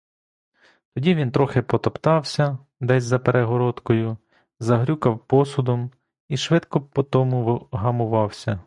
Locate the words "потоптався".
1.61-2.57